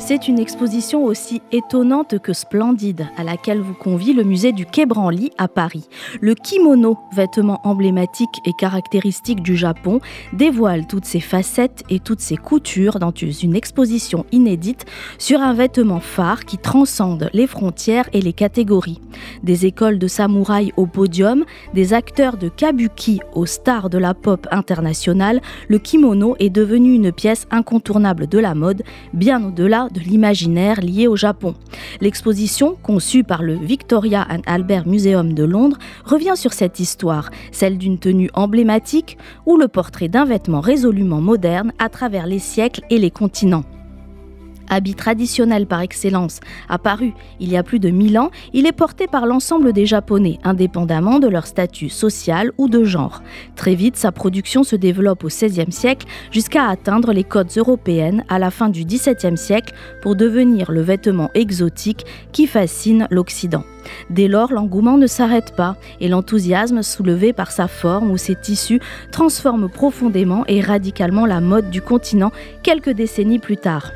[0.00, 4.86] C'est une exposition aussi étonnante que splendide à laquelle vous convie le musée du Quai
[4.86, 5.88] Branly à Paris.
[6.20, 10.00] Le kimono, vêtement emblématique et caractéristique du Japon,
[10.32, 14.84] dévoile toutes ses facettes et toutes ses coutures dans une exposition inédite
[15.18, 19.00] sur un vêtement phare qui transcende les frontières et les catégories.
[19.44, 24.48] Des écoles de samouraïs au podium, des acteurs de kabuki aux stars de la pop
[24.50, 30.80] internationale, le kimono est devenu une pièce incontournable de la mode, bien au-delà de l'imaginaire
[30.80, 31.54] lié au Japon.
[32.00, 37.78] L'exposition, conçue par le Victoria and Albert Museum de Londres, revient sur cette histoire, celle
[37.78, 42.98] d'une tenue emblématique ou le portrait d'un vêtement résolument moderne à travers les siècles et
[42.98, 43.64] les continents
[44.68, 49.06] habit traditionnel par excellence, apparu il y a plus de 1000 ans, il est porté
[49.06, 53.22] par l'ensemble des Japonais, indépendamment de leur statut social ou de genre.
[53.56, 58.38] Très vite, sa production se développe au XVIe siècle jusqu'à atteindre les codes européennes à
[58.38, 63.64] la fin du XVIIe siècle pour devenir le vêtement exotique qui fascine l'Occident.
[64.10, 68.80] Dès lors, l'engouement ne s'arrête pas et l'enthousiasme soulevé par sa forme ou ses tissus
[69.12, 73.90] transforme profondément et radicalement la mode du continent quelques décennies plus tard.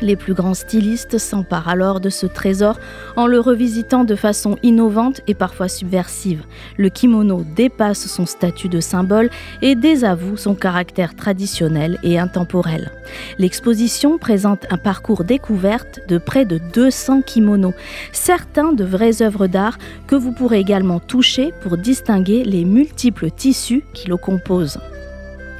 [0.00, 2.78] Les plus grands stylistes s'emparent alors de ce trésor
[3.16, 6.42] en le revisitant de façon innovante et parfois subversive.
[6.76, 9.30] Le kimono dépasse son statut de symbole
[9.62, 12.90] et désavoue son caractère traditionnel et intemporel.
[13.38, 17.74] L'exposition présente un parcours découverte de près de 200 kimonos,
[18.12, 23.84] certains de vraies œuvres d'art que vous pourrez également toucher pour distinguer les multiples tissus
[23.92, 24.78] qui le composent.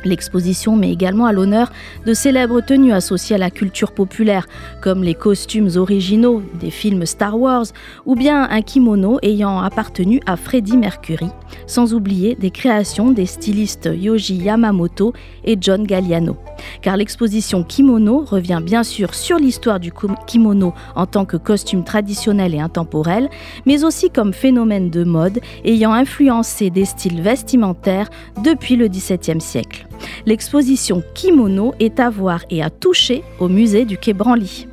[0.04, 1.72] L'exposition met également à l'honneur
[2.06, 4.46] de célèbres tenues associées à la culture populaire,
[4.80, 7.66] comme les costumes originaux des films Star Wars
[8.06, 11.28] ou bien un kimono ayant appartenu à Freddie Mercury,
[11.66, 15.12] sans oublier des créations des stylistes Yoji Yamamoto
[15.44, 16.36] et John Galliano.
[16.82, 19.92] Car l'exposition Kimono revient bien sûr sur l'histoire du
[20.26, 23.28] kimono en tant que costume traditionnel et intemporel,
[23.66, 28.08] mais aussi comme phénomène de mode ayant influencé des styles vestimentaires
[28.42, 29.89] depuis le XVIIe siècle.
[30.26, 34.66] L'exposition Kimono est à voir et à toucher au musée du Quai Branly.